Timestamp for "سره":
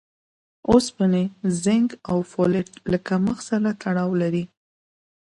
3.49-3.69